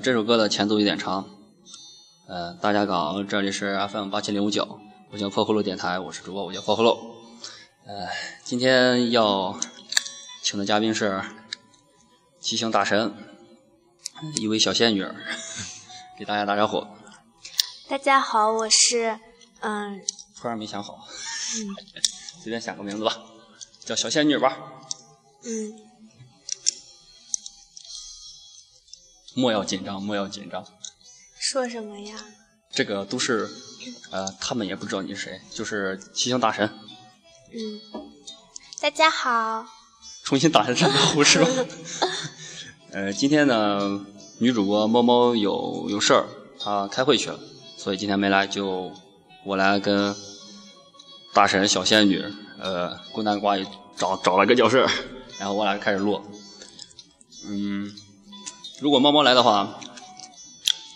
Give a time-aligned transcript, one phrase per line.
[0.00, 1.28] 呃，这首歌的前奏有点长。
[2.26, 7.16] 呃，大家好，这里是 FM 八七零五九，我叫破葫芦电台，我是主播，我叫破葫芦。
[7.84, 8.08] 呃，
[8.42, 9.60] 今天要
[10.42, 11.20] 请的嘉宾是
[12.40, 13.12] 骑行大神，
[14.40, 15.06] 一位小仙女，
[16.18, 16.82] 给大家打招呼。
[17.86, 19.18] 大家好，我是
[19.60, 20.00] 嗯，
[20.34, 21.06] 突然没想好，
[21.56, 21.76] 嗯
[22.42, 23.18] 随便想个名字吧，
[23.84, 24.56] 叫小仙女吧。
[25.44, 25.89] 嗯，
[29.34, 30.64] 莫要紧张，莫要紧张。
[31.38, 32.16] 说什么呀？
[32.72, 33.48] 这个都是，
[34.10, 36.68] 呃，他们也不知道你是谁，就是七星大神。
[37.52, 37.80] 嗯，
[38.80, 39.66] 大家好。
[40.22, 41.48] 重新打一声招呼是吧？
[42.92, 44.04] 呃，今天呢，
[44.38, 46.26] 女主播猫猫有有事儿，
[46.58, 47.38] 她开会去了，
[47.76, 48.92] 所以今天没来，就
[49.44, 50.14] 我来跟
[51.32, 52.22] 大神小仙女，
[52.58, 54.86] 呃，孤男寡女找找了个教室，
[55.38, 56.20] 然后我俩开始录。
[57.46, 57.90] 嗯，
[58.80, 59.78] 如果猫猫来的话。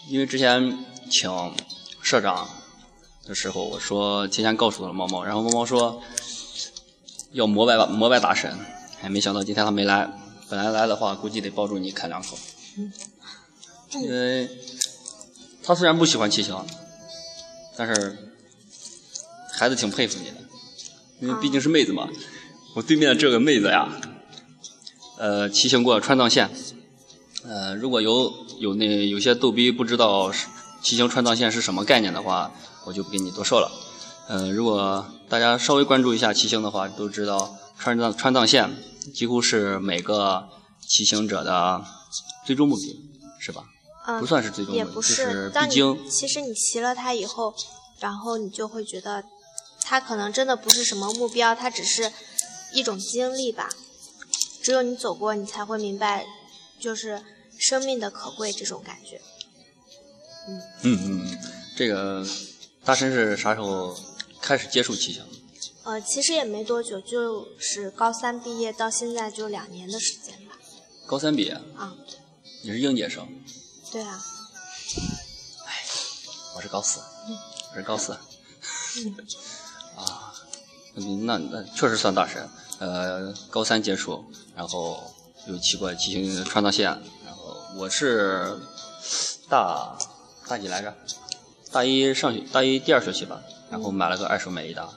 [0.07, 1.31] 因为之前请
[2.03, 2.47] 社长
[3.25, 6.03] 的时候，我说提前告诉了猫猫，然后猫猫说
[7.33, 8.55] 要膜拜膜拜大神，
[9.01, 10.07] 哎，没想到今天他没来。
[10.51, 12.37] 本来来的话，估计得抱住你啃两口。
[13.95, 14.47] 因为
[15.63, 16.67] 他虽然不喜欢骑行，
[17.79, 18.19] 但是
[19.53, 20.37] 还是挺佩服你的，
[21.21, 22.11] 因为毕竟是妹子嘛。
[22.77, 23.89] 我对面这个妹子呀，
[25.17, 26.51] 呃，骑行过川藏线。
[27.47, 30.33] 呃，如果有有那有些逗逼不知道
[30.83, 32.51] 骑行川藏线是什么概念的话，
[32.87, 33.71] 我就不跟你多说了。
[34.29, 38.75] 呃，如果大家稍微关注一下骑行的话，都知道川藏川藏线
[39.13, 40.49] 几乎是每个
[40.89, 41.85] 骑行者的
[42.47, 42.99] 最终目的，
[43.39, 43.65] 是吧？
[44.07, 45.99] 嗯，不算是最终目的，也不是必经。
[46.09, 47.55] 其实你骑了它以后，
[48.01, 49.23] 然后你就会觉得，
[49.83, 52.11] 它可能真的不是什么目标，它只是
[52.73, 53.69] 一种经历吧。
[54.63, 56.25] 只有你走过，你才会明白，
[56.81, 57.23] 就是。
[57.59, 59.21] 生命的可贵，这种感觉。
[60.47, 61.39] 嗯嗯嗯，
[61.77, 62.27] 这个
[62.85, 63.97] 大神是啥时候
[64.41, 65.25] 开始接触骑行？
[65.85, 70.59] 呃，其实也没多久，就是高三毕业到现在就两年的时间吧。
[71.07, 71.53] 高三毕业？
[71.77, 71.95] 啊。
[72.63, 73.29] 你是应届生？
[73.93, 74.25] 对啊。
[75.67, 75.85] 哎，
[76.57, 77.01] 我是高四，
[77.73, 78.13] 我是高四。
[79.97, 80.33] 啊，
[80.95, 82.49] 那那确实算大神。
[82.79, 84.25] 呃，高三结束，
[84.57, 85.15] 然后
[85.47, 86.91] 又骑过骑行川藏线。
[87.77, 88.57] 我是
[89.49, 89.99] 大
[90.47, 90.95] 大几来着？
[91.73, 93.43] 大一上学，大一第二学期吧。
[93.71, 94.89] 然后买了个二手美利达，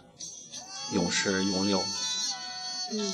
[0.93, 1.81] 勇士勇六，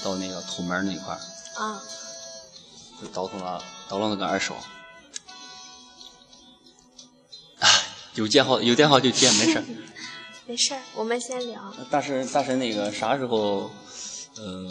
[0.03, 1.81] 到那个土门那块儿啊，
[3.02, 4.56] 就倒腾了，倒腾了个二手。
[8.16, 9.63] 有电话有电话就接，没事
[10.46, 11.73] 没事我们先聊。
[11.90, 13.72] 大神大神，那个啥时候，
[14.35, 14.69] 呃，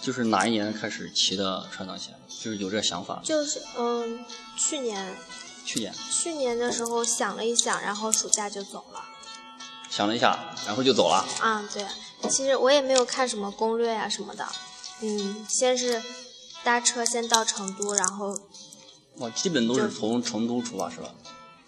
[0.00, 2.14] 就是哪一年开始骑的川藏线？
[2.42, 4.24] 就是有这想法，就是嗯，
[4.58, 5.16] 去年，
[5.64, 9.04] 去年，去年的时候想了一想，然后暑假就走了。
[9.88, 11.24] 想了一下，然后就走了。
[11.38, 11.86] 啊，对，
[12.28, 14.44] 其实我也没有看什么攻略呀什么的，
[15.02, 16.02] 嗯，先是
[16.64, 18.36] 搭车先到成都，然后，
[19.18, 21.14] 哇，基本都是从成都出发是吧？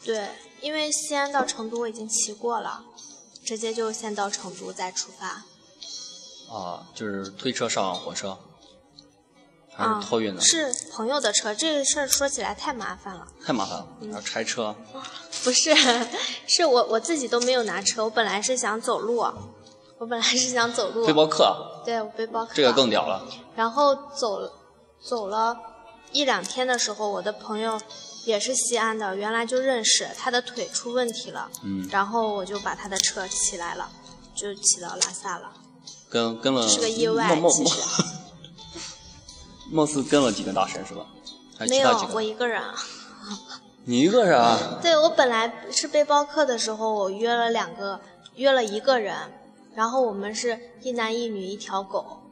[0.03, 0.29] 对，
[0.61, 2.83] 因为西安到成都我已经骑过了，
[3.45, 5.45] 直接就先到成都再出发。
[6.53, 8.37] 啊，就是推车上火车。
[9.77, 11.55] 还是托运的，是朋友的车。
[11.55, 14.75] 这个事儿说起来太麻烦了，太麻烦了，要拆车。
[15.43, 15.75] 不是，
[16.47, 18.05] 是我我自己都没有拿车。
[18.05, 19.17] 我本来是想走路，
[19.99, 21.05] 我本来是想走路。
[21.07, 21.83] 背包客。
[21.85, 22.53] 对，我背包客。
[22.55, 23.27] 这个更屌了。
[23.57, 24.49] 然后走
[25.05, 25.57] 走了
[26.13, 27.79] 一两天的时候，我的朋友
[28.25, 31.51] 也是西安的，原来就认识，他的腿出问题了。
[31.65, 31.87] 嗯。
[31.91, 33.91] 然后我就把他的车骑来了，
[34.37, 35.53] 就骑到拉萨了。
[36.09, 36.67] 跟跟了。
[36.69, 37.81] 是个意外，其实。
[39.71, 41.07] 貌似跟了几个大神是吧？
[41.69, 42.61] 没有，我一个人。
[43.85, 44.39] 你一个人？
[44.41, 44.59] 啊？
[44.83, 48.01] 对，我本来是背包客的时候，我约了两个，
[48.37, 49.15] 约了一个人，
[49.75, 52.23] 然后我们是一男一女一条狗，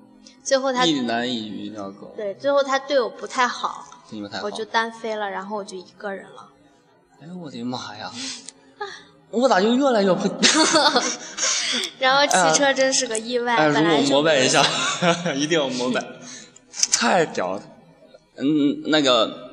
[0.43, 2.13] 最后他一男一女一条狗。
[2.17, 6.49] 对，最后他对我不太好，对你不太好，我就单飞了，然后我就一个人了。
[7.21, 8.11] 哎呦我的妈呀！
[9.31, 10.29] 我咋就越来越不？
[11.99, 14.63] 然后骑车真是个意外，哎，本来就膜拜一下，
[15.35, 16.05] 一定要膜拜。
[16.91, 17.63] 太屌了，
[18.37, 19.51] 嗯，那个，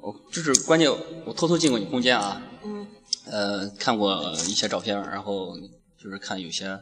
[0.00, 0.90] 我就是关键，
[1.24, 2.86] 我偷偷进过你空间啊，嗯，
[3.26, 5.56] 呃，看过一些照片，然后
[5.96, 6.80] 就是看有些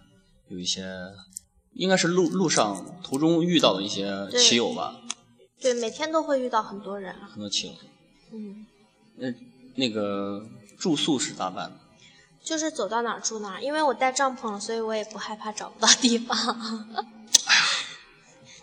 [0.49, 0.85] 有一些，
[1.75, 4.97] 应该是路路上途中遇到的一些骑友吧，
[5.61, 7.75] 对，每天都会遇到很多人，很多骑友，
[8.33, 8.67] 嗯，
[9.17, 9.35] 那
[9.77, 10.45] 那个
[10.79, 11.79] 住宿是咋办？
[12.43, 16.37] 就是走到哪儿住哪儿，因为我带帐篷了，所以我也不害怕找不到地方。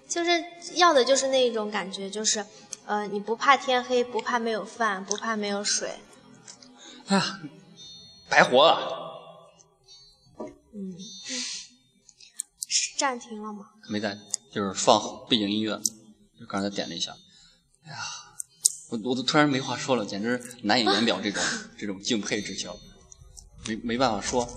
[0.10, 0.44] 就是
[0.76, 2.44] 要的就是那一种感觉，就是，
[2.86, 6.00] 呃，你不怕天黑，不怕没有饭，不怕没有水。
[7.08, 7.40] 哎呀，
[8.28, 8.98] 白活了。
[10.74, 10.98] 嗯，
[12.68, 13.70] 是暂停了吗？
[13.90, 14.18] 没在，
[14.52, 15.80] 就是放背景音乐，
[16.40, 17.16] 就刚才点了一下。
[17.86, 17.98] 哎呀，
[18.90, 21.44] 我我都突然没话说了，简直难以言表这种
[21.78, 22.72] 这种敬佩之情，
[23.68, 24.48] 没没办法说。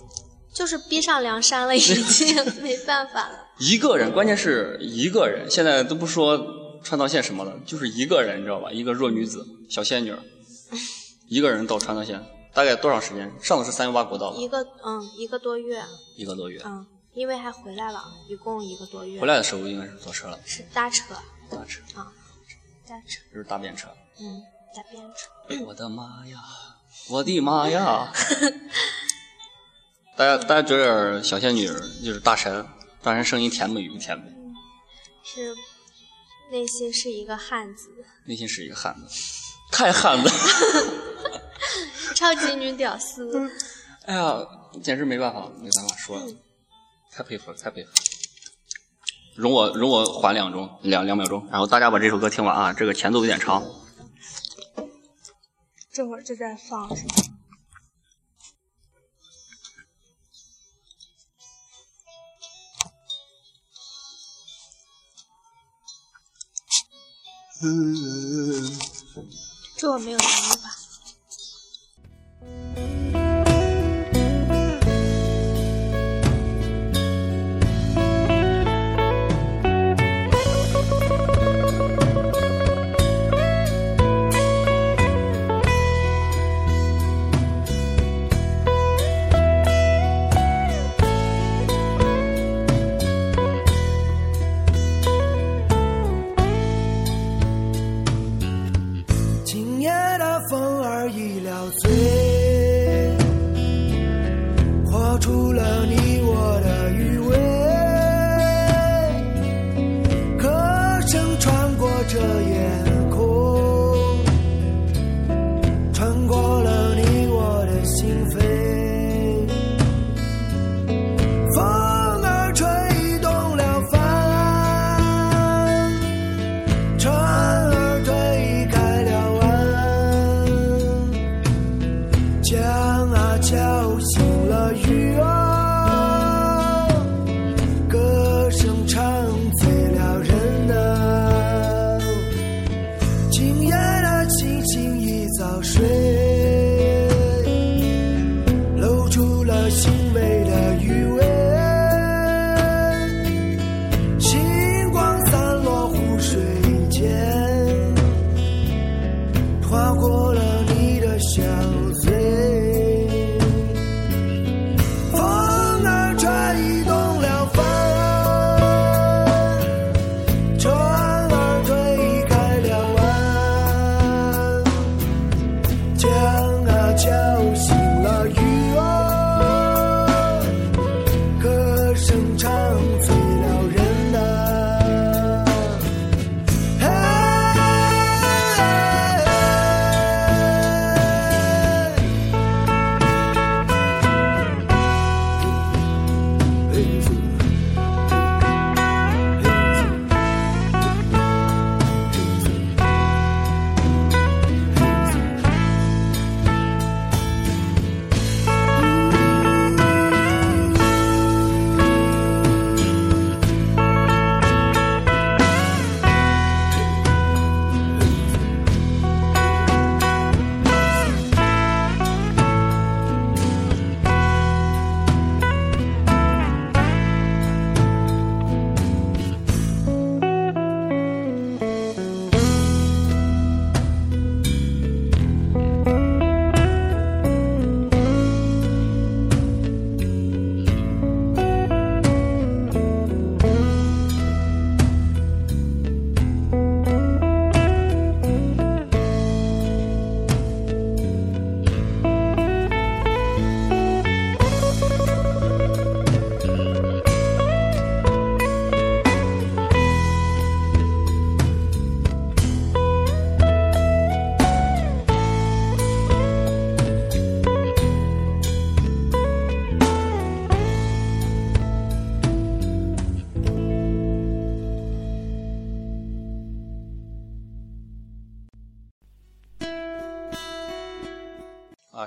[0.53, 3.49] 就是逼上梁山了，已经 没办法了。
[3.59, 6.39] 一个人，关键是一个人，现在都不说
[6.83, 8.71] 川藏线什么了，就是一个人，你知道吧？
[8.71, 10.15] 一个弱女子，小仙女，
[11.29, 12.23] 一个人到川藏线，
[12.53, 13.33] 大概多长时间？
[13.41, 14.37] 上的是三幺八国道吧？
[14.39, 15.83] 一个嗯，一个多月。
[16.17, 16.61] 一个多月。
[16.65, 19.21] 嗯，因为还回来了，一共一个多月。
[19.21, 20.39] 回来的时候应该是坐车了。
[20.45, 21.15] 是搭车。
[21.51, 21.81] 搭车。
[21.95, 22.13] 啊，
[22.87, 23.21] 搭车。
[23.33, 23.89] 就是搭便车。
[24.21, 24.43] 嗯，
[24.75, 25.65] 搭便车。
[25.67, 26.39] 我的妈呀！
[27.09, 28.13] 我的妈呀！
[30.17, 32.67] 大家大家觉得小仙女就是大神，
[33.03, 34.25] 大神声音甜美不甜美？
[35.25, 35.55] 是，
[36.51, 37.89] 内心是一个汉子。
[38.27, 39.07] 内心是一个汉子，
[39.73, 40.31] 太汉子。
[42.15, 43.51] 超级女屌丝。
[44.05, 44.39] 哎呀，
[44.83, 46.27] 简直没办法，没办法说了，
[47.11, 47.95] 太佩服了，太佩服了。
[49.35, 53.65] 容我容我缓两钟，两两秒钟，然后大家把这首歌听完啊，这个前奏有点长。
[55.91, 57.15] 这会儿就在放是吗？
[69.77, 70.82] 这我没有能力吧。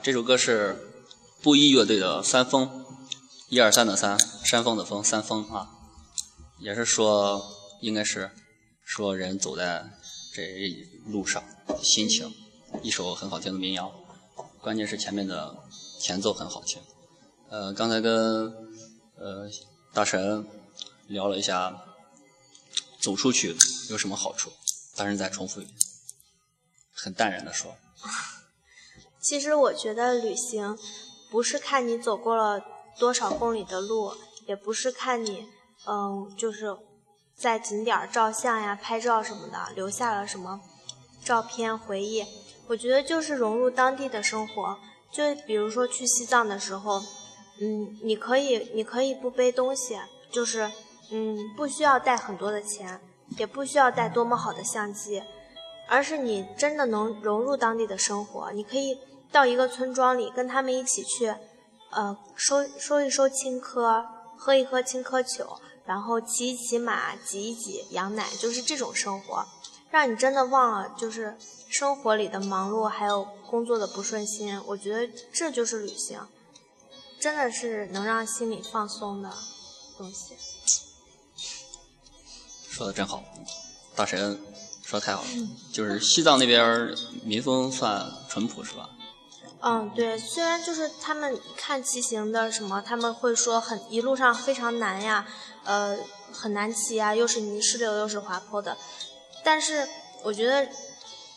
[0.05, 0.93] 这首歌是
[1.41, 2.67] 布衣乐队的《三峰》，
[3.49, 5.67] 一二三的三，山峰的峰，三峰啊，
[6.59, 7.43] 也是说，
[7.81, 8.29] 应该是
[8.83, 9.83] 说人走在
[10.31, 10.43] 这
[11.07, 11.43] 路上
[11.81, 12.31] 心情，
[12.83, 13.91] 一首很好听的民谣，
[14.61, 15.57] 关键是前面的
[15.99, 16.79] 前奏很好听。
[17.49, 18.45] 呃，刚才跟
[19.15, 19.49] 呃
[19.91, 20.47] 大神
[21.07, 21.81] 聊了一下，
[22.99, 23.57] 走出去
[23.89, 24.51] 有什么好处，
[24.95, 25.75] 大神再重复一遍，
[26.93, 27.75] 很淡然的说。
[29.25, 30.77] 其实我觉得旅行，
[31.31, 32.63] 不是看你走过了
[32.99, 34.13] 多少公里的路，
[34.45, 35.47] 也不是看你，
[35.87, 36.77] 嗯，就是
[37.35, 40.61] 在景点照相呀、拍照什么的，留下了什么
[41.23, 42.23] 照片回忆。
[42.67, 44.77] 我觉得就是融入当地的生活。
[45.11, 47.01] 就比如说去西藏的时候，
[47.59, 49.97] 嗯，你可以，你可以不背东西，
[50.29, 50.69] 就是，
[51.09, 53.01] 嗯，不需要带很多的钱，
[53.39, 55.23] 也不需要带多么好的相机，
[55.87, 58.95] 而是你真的能融入当地的生活，你可以。
[59.35, 61.27] 到一个村庄里，跟他们一起去，
[61.89, 64.05] 呃，收收一收青稞，
[64.37, 69.45] 喝一喝青稞酒，然后骑一骑马，挤一挤羊奶，就是这种生活，
[69.91, 71.37] 让你真的忘了就是
[71.67, 74.57] 生活里的忙碌，还有工作的不顺心。
[74.67, 76.17] 我觉得这就是旅行，
[77.19, 79.29] 真的是能让心里放松的
[79.97, 80.33] 东西。
[82.69, 83.21] 说的真好，
[83.97, 84.39] 大神
[84.81, 85.27] 说的太好了。
[85.73, 88.89] 就是西藏那边民风算淳朴，是吧？
[89.67, 95.25] 嗯，对，虽然就是他们看骑行的什么，他们会说很一路上非常难呀，
[95.63, 95.97] 呃，
[96.31, 98.77] 很难骑呀，又是泥石流又是滑坡的，
[99.43, 99.89] 但是
[100.21, 100.69] 我觉得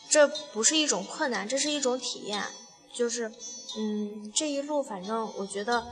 [0.07, 2.43] 这不是一种困难，这是一种体验，
[2.93, 3.31] 就是
[3.79, 5.83] 嗯，这一路反正我觉得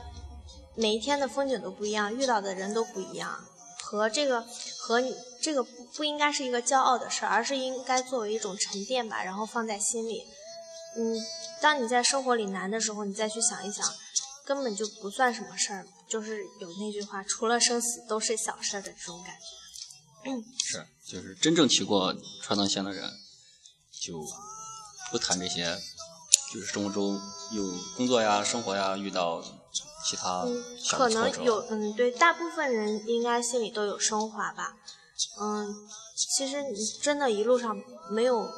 [0.76, 3.36] 每一天的风景都不一样，遇到的人都不一样，
[3.82, 4.44] 和这个
[4.78, 5.64] 和你这个
[5.96, 10.22] 不应该是一个骄傲的事儿，而是应该作为一种沉淀吧，然后放在心里，
[10.96, 11.16] 嗯。
[11.60, 13.84] 当你在生活里难的时候，你再去想一想，
[14.44, 15.84] 根本就不算什么事儿。
[16.08, 20.30] 就是有那句话，除了生死都是小事的这种感觉。
[20.30, 23.12] 嗯是，就是真正骑过川藏线的人，
[24.00, 24.24] 就
[25.10, 25.76] 不谈这些，
[26.54, 27.64] 就是生活中有
[27.96, 29.42] 工作呀、生活呀遇到
[30.04, 30.46] 其他
[30.92, 34.76] 可能有，嗯，对，大部分人应该心里都有升华吧。
[35.40, 35.74] 嗯，
[36.14, 37.76] 其实你真的一路上
[38.10, 38.48] 没有。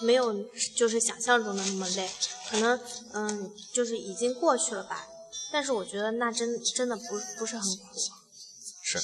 [0.00, 0.44] 没有，
[0.76, 2.08] 就是想象中的那么累，
[2.50, 2.80] 可能
[3.12, 5.06] 嗯，就是已经过去了吧。
[5.52, 7.02] 但是我觉得那真真的不
[7.38, 8.00] 不是很苦。
[8.82, 8.98] 是，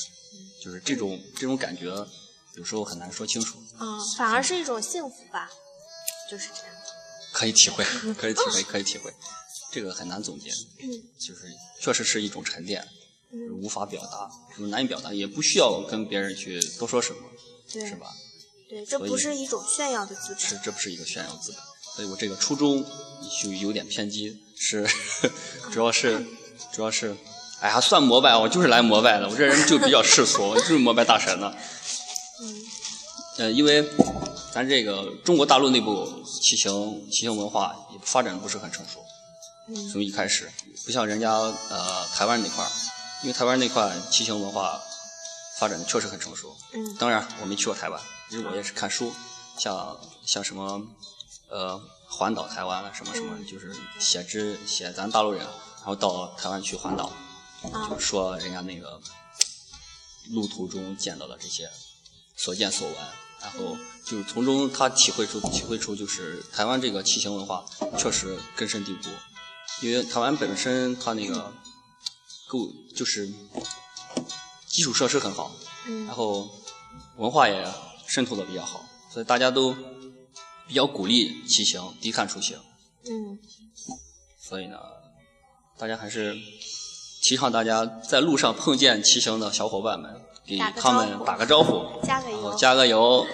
[0.62, 1.86] 就是这种这种感觉，
[2.56, 3.58] 有时候很难说清楚。
[3.80, 5.50] 嗯，反而是一种幸福吧，
[6.30, 6.66] 就是这样。
[7.32, 7.84] 可以体会，
[8.14, 9.12] 可以体会， 可以体会，
[9.72, 10.50] 这个很难总结。
[10.80, 11.46] 嗯，就是
[11.80, 12.86] 确实是一种沉淀，
[13.60, 14.30] 无法表达，
[14.66, 17.20] 难以表达，也不需要跟别人去多说什么，
[17.68, 18.14] 是吧？
[18.72, 20.38] 对，这不是一种炫耀的资本。
[20.38, 21.60] 是，这不是一个炫耀资本。
[21.94, 22.82] 所以我这个初衷
[23.42, 24.88] 就有点偏激，是，
[25.70, 26.24] 主要是，
[26.72, 27.14] 主要是，
[27.60, 29.28] 哎呀，算膜拜，我就是来膜拜的。
[29.28, 31.54] 我这人就比较世俗，我就是膜拜大神的。
[32.40, 32.62] 嗯。
[33.36, 33.86] 呃，因为
[34.54, 39.04] 咱这个中国大陆内部骑行骑行文化也发展不是很成熟。
[39.68, 39.90] 嗯。
[39.90, 40.50] 从一开始，
[40.86, 42.70] 不像人家呃台湾那块儿，
[43.20, 44.80] 因为台湾那块骑行文化
[45.58, 46.56] 发展的确实很成熟。
[46.72, 46.96] 嗯。
[46.98, 48.00] 当然，我没去过台湾。
[48.32, 49.12] 其实我也是看书，
[49.58, 50.82] 像像什么，
[51.50, 57.12] 呃，环岛台湾什么什么，就是写之写咱大陆人，然后到台湾去环岛，
[57.90, 58.98] 就说人家那个
[60.30, 61.68] 路途中见到的这些
[62.34, 62.96] 所见所闻，
[63.42, 67.62] 然后就从中他体会出体会出就是台湾这个骑行文化
[67.98, 69.10] 确实根深蒂固，
[69.82, 71.52] 因为台湾本身它那个
[72.48, 72.60] 构
[72.96, 73.30] 就是
[74.66, 75.52] 基础设施很好，
[76.06, 76.48] 然后
[77.18, 77.70] 文化也。
[78.12, 79.74] 渗透的比较好，所以大家都
[80.68, 82.58] 比较鼓励骑行，低碳出行。
[83.06, 83.38] 嗯。
[84.38, 84.76] 所以呢，
[85.78, 86.36] 大家还是
[87.22, 93.26] 提倡大家在路上碰见骑行的小伙伴们，给他们打个招呼，加个油，加个油，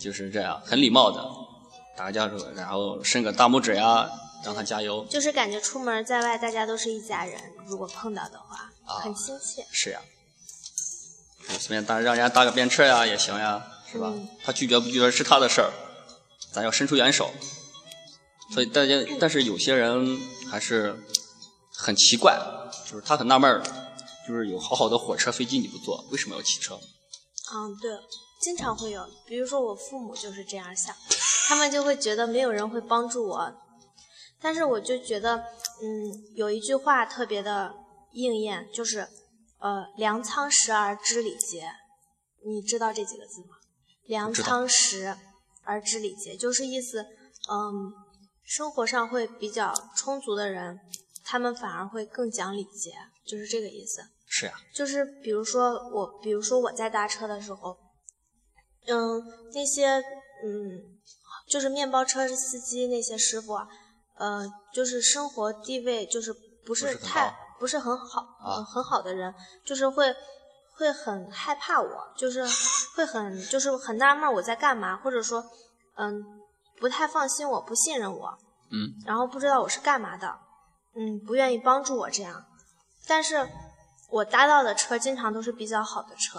[0.00, 1.24] 就是这样，很礼貌的
[1.96, 4.10] 打个招呼，然后伸个大拇指呀，
[4.44, 5.06] 让他加油。
[5.08, 9.64] 就是感觉出门在外，大家都是一家人，如果碰到的话，很亲切。
[9.70, 10.00] 是呀。
[11.60, 13.64] 随便搭让人家搭个便车呀，也行呀。
[13.90, 14.12] 是吧？
[14.44, 15.72] 他拒绝不拒绝是他的事儿，
[16.52, 17.30] 咱要伸出援手。
[18.52, 20.18] 所以大家，但是有些人
[20.50, 20.98] 还是
[21.72, 22.38] 很奇怪，
[22.90, 23.62] 就是他很纳闷儿，
[24.26, 26.78] 就是有好好的火车、飞机你不坐，为什么要骑车？
[27.52, 27.90] 嗯，对，
[28.40, 30.94] 经常会有，比如说我父母就是这样想，
[31.48, 33.54] 他们就会觉得没有人会帮助我。
[34.40, 35.36] 但是我就觉得，
[35.82, 37.74] 嗯，有一句话特别的
[38.12, 39.08] 应验，就是
[39.58, 41.70] 呃，粮仓时而知礼节，
[42.46, 43.56] 你知道这几个字吗？
[44.08, 45.14] 粮仓实
[45.64, 47.04] 而知礼节，就是意思，
[47.50, 47.92] 嗯，
[48.42, 50.80] 生活上会比较充足的人，
[51.22, 52.94] 他们反而会更讲礼节，
[53.26, 54.02] 就是这个意思。
[54.26, 57.76] 是呀，就是比如说我，比如说我在搭车的时候，
[58.86, 59.22] 嗯，
[59.52, 60.02] 那些
[60.42, 60.98] 嗯，
[61.46, 63.68] 就是面包车司机那些师傅啊，
[64.16, 66.34] 呃，就是生活地位就是
[66.64, 68.64] 不是太不是很好啊。
[68.64, 69.34] 很好的人，
[69.66, 70.14] 就是会
[70.78, 72.44] 会很害怕我，就是
[72.94, 75.44] 会很就是很纳闷我在干嘛，或者说
[75.96, 76.24] 嗯
[76.78, 78.38] 不太放心我，不信任我，
[78.70, 80.38] 嗯，然后不知道我是干嘛的，
[80.94, 82.44] 嗯，不愿意帮助我这样，
[83.08, 83.48] 但是
[84.08, 86.38] 我搭到的车经常都是比较好的车，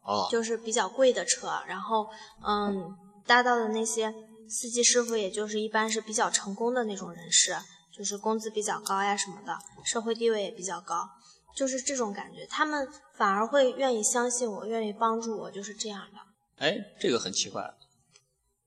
[0.00, 2.08] 哦，就是比较贵的车，然后
[2.46, 2.96] 嗯，
[3.26, 4.10] 搭到的那些
[4.48, 7.54] 司机师傅，也就是一般是比较成功的那种人士，
[7.92, 11.10] 就是工资比较高呀什么的，社会地位也比较高，
[11.54, 16.18] 就是这种感觉，他们反而会愿意相信我，愿意帮助我，就是这样的。
[16.56, 17.74] 哎，这个很奇怪。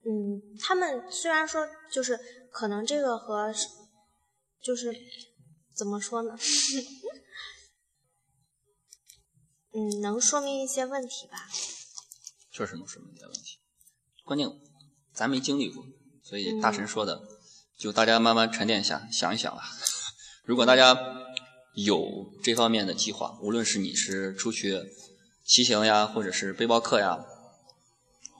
[0.04, 2.18] 嗯，他们虽然说就是
[2.50, 3.52] 可能这个和
[4.62, 4.94] 就是
[5.74, 6.36] 怎么说呢？
[9.74, 11.46] 嗯，能说明一些问题吧。
[12.50, 13.58] 确实能说明一些问题。
[14.24, 14.50] 关键
[15.12, 15.84] 咱没经历过，
[16.22, 17.20] 所以大神说的，
[17.76, 19.62] 就大家慢慢沉淀一下，想一想吧。
[20.44, 20.94] 如果大家
[21.84, 24.82] 有这方面的计划，无论是你是出去
[25.44, 27.24] 骑行呀，或者是背包客呀，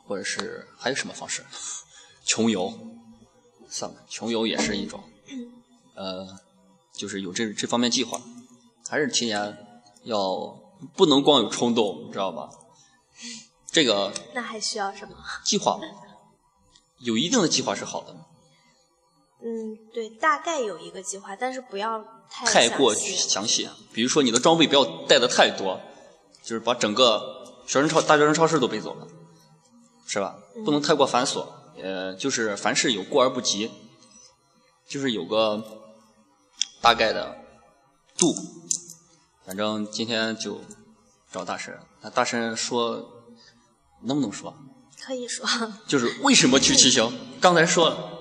[0.06, 1.44] 或者是还有什么方式，
[2.26, 2.72] 穷游，
[3.68, 5.02] 算了，穷游也是一种，
[5.94, 6.26] 呃，
[6.92, 8.20] 就是有这这方面计划，
[8.88, 9.56] 还是提前
[10.02, 10.58] 要
[10.96, 12.50] 不能光有冲动，知道吧？
[13.70, 15.14] 这个那还需要什么？
[15.44, 15.78] 计划
[16.98, 18.16] 有一定的计划是好的，
[19.40, 23.68] 嗯，对，大概有一个计划，但是不要太太过详细详细。
[23.92, 25.80] 比如说你的装备不要带的太多，
[26.42, 29.06] 就是把整个学生超大学生超市都背走了，
[30.06, 30.36] 是吧？
[30.64, 31.46] 不能太过繁琐，
[31.80, 33.70] 呃，就是凡事有过而不及，
[34.88, 35.62] 就是有个
[36.80, 37.36] 大概的
[38.16, 38.34] 度。
[39.46, 40.60] 反正今天就
[41.32, 43.22] 找大神，那大神说
[44.02, 44.52] 能不能说？
[45.00, 45.46] 可以说，
[45.86, 47.10] 就是为什么去骑行？
[47.40, 48.17] 刚才说了，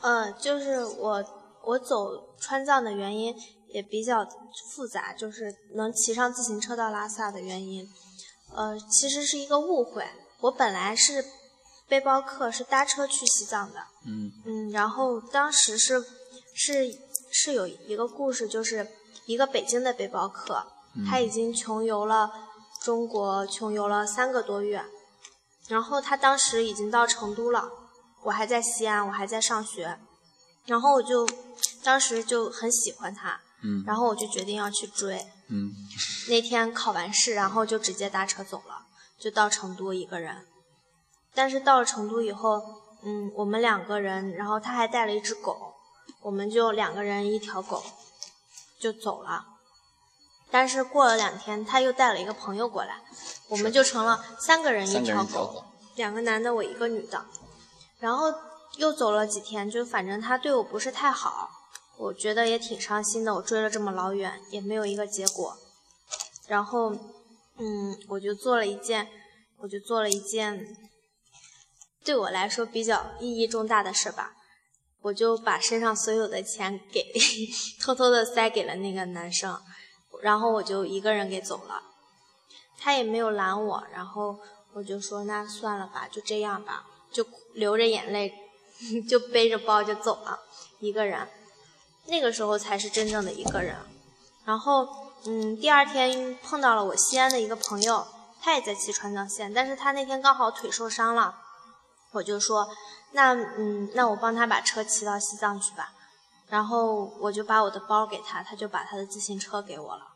[0.00, 1.24] 呃，就是我
[1.64, 3.34] 我走川藏的原因
[3.68, 4.26] 也比较
[4.72, 7.86] 复杂，就是能骑上自行车到拉萨的原因，
[8.54, 10.04] 呃，其实是一个误会。
[10.40, 11.24] 我本来是
[11.86, 16.02] 背包客，是搭车去西藏的，嗯嗯，然后当时是
[16.54, 16.98] 是
[17.30, 18.88] 是有一个故事，就是
[19.26, 20.64] 一个北京的背包客，
[21.06, 22.30] 他已经穷游了
[22.82, 24.82] 中国，穷游了三个多月，
[25.68, 27.70] 然后他当时已经到成都了，
[28.22, 29.98] 我还在西安，我还在上学，
[30.66, 31.28] 然后我就
[31.82, 35.26] 当时就很喜欢他，嗯然后我就决定要去追。
[35.48, 35.72] 嗯
[36.28, 38.86] 那天考完试，然后就直接搭车走了，
[39.18, 40.46] 就到成都一个人。
[41.34, 42.62] 但是到了成都以后，
[43.02, 45.74] 嗯，我们两个人，然后他还带了一只狗，
[46.22, 47.82] 我们就两个人一条狗
[48.78, 49.46] 就走了。
[50.50, 53.00] 但是过了两天，他又带了一个朋友过来，
[53.48, 57.24] 我们就成了三个人一条狗人一条狗，两个男的，我一个女的。
[58.00, 58.34] 然后
[58.76, 61.48] 又走了几天，就反正他对我不是太好，
[61.98, 63.34] 我觉得也挺伤心的。
[63.34, 65.56] 我追了这么老远，也没有一个结果。
[66.48, 66.92] 然后，
[67.58, 69.08] 嗯，我就做了一件，
[69.58, 70.76] 我就做了一件
[72.02, 74.32] 对我来说比较意义重大的事吧。
[75.02, 77.12] 我就把身上所有的钱给
[77.80, 79.58] 偷偷的塞给了那个男生，
[80.22, 81.82] 然后我就一个人给走了。
[82.78, 84.38] 他也没有拦我，然后
[84.72, 88.32] 我就说那算了吧，就这样吧，就流着眼泪
[89.08, 90.40] 就背着包就走了，
[90.78, 91.28] 一个人。
[92.06, 93.76] 那个时候才是真正的一个人。
[94.44, 98.06] 然后，嗯，第二天碰到了我西安的一个朋友，
[98.40, 101.36] 他也在骑川藏线，但是他那天刚好腿受伤了，
[102.12, 102.68] 我就说，
[103.12, 105.92] 那嗯，那我帮他把车骑到西藏去吧。
[106.48, 110.08] 然后我就把我的包给他，他就把他的自行车给我了，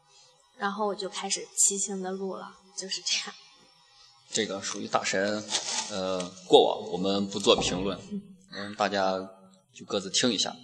[0.56, 3.34] 然后我就开始骑行的路了，就是这样。
[4.34, 5.44] 这个属于大神，
[5.92, 7.96] 呃，过往我们不做评论，
[8.52, 9.16] 嗯，大家
[9.72, 10.56] 就各自听一下，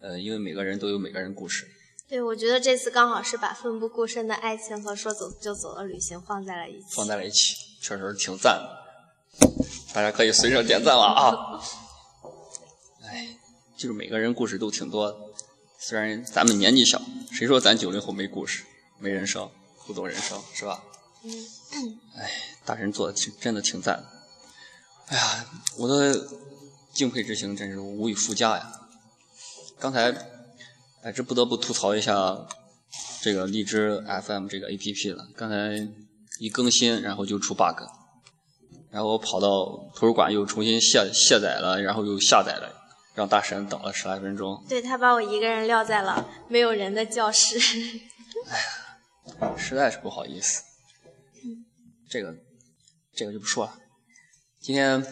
[0.00, 1.68] 呃，因为每个人都有每个人故事，
[2.08, 6.86] 对，我觉得这次刚好是把奋不顾身的爱情和说走就走的旅行放在了一起。
[6.90, 9.46] 放在了一起，确实挺赞的，
[9.94, 11.62] 大家可以随手点赞了啊！
[13.04, 13.38] 哎，
[13.76, 15.16] 就是每个人故事都挺多的，
[15.78, 18.64] 虽然咱们年纪小，谁说咱九零后没故事、
[18.98, 19.48] 没人生、
[19.86, 20.82] 不懂人生是吧？
[21.24, 22.30] 嗯，哎，
[22.68, 24.04] 大神做的挺真的挺赞的。
[25.06, 25.46] 哎呀，
[25.78, 26.28] 我的
[26.92, 28.72] 敬佩之情真是无以复加呀！
[29.78, 30.14] 刚才，
[31.02, 32.46] 哎，这不得不吐槽一下
[33.22, 35.26] 这个荔枝 FM 这个 APP 了。
[35.34, 35.88] 刚才
[36.38, 37.80] 一更新，然后就出 bug，
[38.90, 42.70] 然后我跑到图书馆又重新卸卸载了，然后又下载了，
[43.14, 44.62] 让大神等了十来分钟。
[44.68, 47.58] 对他把我一个人撂在了没有人的教室。
[48.50, 50.62] 哎呀实在是不好意思。
[52.10, 52.34] 这个，
[53.18, 53.74] 这个就不说了。
[54.60, 55.04] 今天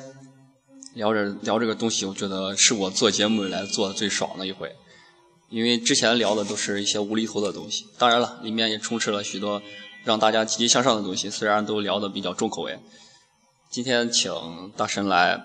[0.95, 4.73] 聊着聊这个东西，我觉得是我做节目以来做的最爽的一回，
[5.51, 9.61] 因为之前聊的都是一些无厘头的东西，当然了，里面也充斥了许多
[10.05, 12.79] 让大家积极向上的东西，虽然都聊的比较重口味。
[13.73, 14.33] 今天请
[14.77, 15.45] 大神来，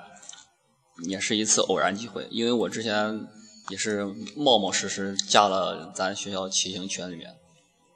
[1.08, 3.28] 也是一次偶然机会，因为我之前
[3.69, 7.34] 也是冒冒失失加了咱学校骑行群里面，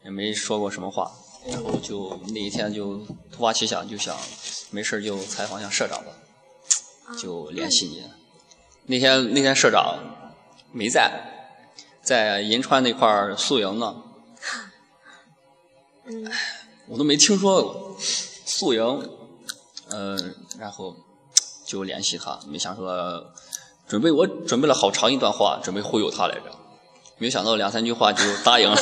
[0.04, 1.12] 也没说过什么话。
[1.47, 2.97] 然后就那一天就
[3.31, 4.17] 突发奇想，就想
[4.71, 6.12] 没事就采访一下社长吧，
[7.17, 8.03] 就联系你。
[8.88, 9.97] 那天那天社长
[10.71, 11.12] 没在，
[12.03, 13.95] 在银川那块儿宿营呢。
[16.05, 16.31] 嗯，
[16.88, 17.95] 我都没听说过
[18.45, 19.10] 宿营，
[19.89, 20.95] 嗯，然后
[21.65, 23.34] 就联系他，没想说
[23.88, 26.55] 准备我准备了好长一段话，准备忽悠他来着，
[27.17, 28.77] 没想到两三句话就答应了。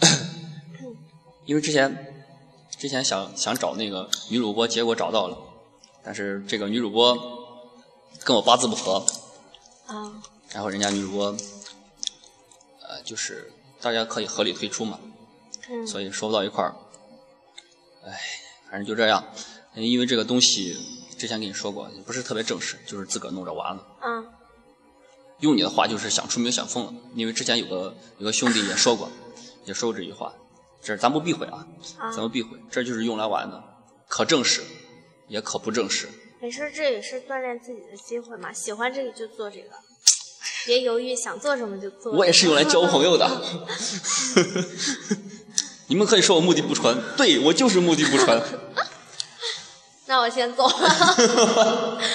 [1.46, 2.24] 因为之前
[2.78, 5.38] 之前想想找那个女主播，结果找到了，
[6.02, 7.16] 但是这个女主播
[8.24, 9.04] 跟我八字不合，
[9.86, 11.36] 啊，然后人家女主播
[12.82, 14.98] 呃就是大家可以合理退出嘛，
[15.68, 16.74] 嗯，所以说不到一块儿，
[18.04, 18.20] 哎，
[18.70, 19.24] 反正就这样。
[19.74, 20.76] 因为这个东西
[21.16, 23.82] 之前跟你说过，也不是特别正式，就是自个儿弄着玩的。
[24.00, 24.24] 啊，
[25.38, 26.94] 用你的话就是想出名想疯了。
[27.14, 29.08] 因为之前有个有个兄弟也说过，
[29.64, 30.32] 也说过这句话。
[30.82, 31.66] 这咱不避讳啊，
[31.98, 33.62] 啊咱不避讳，这就是用来玩的，
[34.08, 34.62] 可正式，
[35.28, 36.08] 也可不正式。
[36.40, 38.50] 没事，这也是锻炼自己的机会嘛。
[38.50, 39.68] 喜欢这个就做这个，
[40.64, 42.12] 别犹豫，想做什么就做。
[42.12, 43.28] 我也是用来交朋友的。
[45.88, 48.42] 你们可以说我目的不纯，对我就是目的不纯。
[50.06, 52.00] 那我先走了。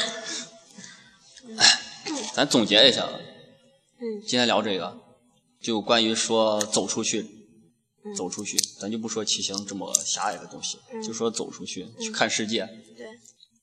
[2.34, 3.08] 咱总结一下，
[4.00, 4.98] 嗯今天聊这个，
[5.62, 7.35] 就关于说走出去，嗯
[8.14, 12.66] 走出去，咱就不说骑行这么狭隘的东西，嗯就说走出去去看世界。
[12.96, 13.08] 对，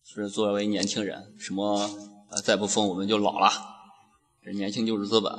[0.04, 1.88] 是作为年轻人，什么
[2.30, 3.50] 呃再不疯我们就老了，
[4.42, 5.32] 这年轻就是资本，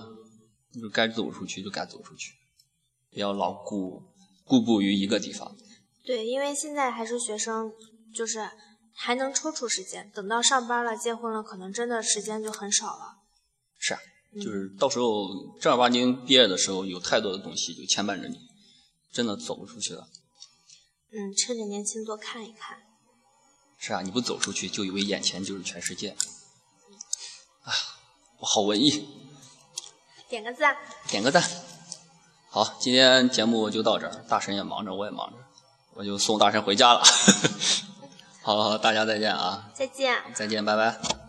[0.82, 2.34] 就该走出去就该走出去，
[3.12, 4.04] 不要老固
[4.46, 5.56] 固步于一个地方。
[6.06, 7.72] 对，因为现在还是学生，
[8.14, 8.50] 就是
[8.94, 10.12] 还能抽出时间。
[10.14, 13.20] 等到上班了、结婚了，可能真的时间就很少了。
[13.78, 14.00] 是啊，
[14.34, 15.30] 嗯就是到时候
[15.62, 18.38] 正儿八经毕业的时候，有太多的东西就牵绊着你，
[19.14, 20.10] 真的走不出去了。
[21.12, 22.80] 嗯，趁着年轻多看一看。
[23.78, 26.18] 是啊，你不走出去，就以为眼前就是全世界。
[27.62, 27.72] 啊，
[28.40, 29.08] 我好文艺，
[30.28, 30.76] 点个赞。
[31.08, 31.44] 点个赞。
[32.50, 35.38] 好，今天节目就到这儿，大神也忙着，我也忙着，
[35.94, 37.04] 我就送大神回家了。
[38.42, 40.24] 好，好，大家再见啊，再见。
[40.34, 41.23] 再见，拜拜。